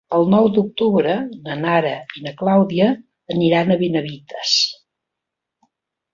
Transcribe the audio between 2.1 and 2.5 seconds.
i na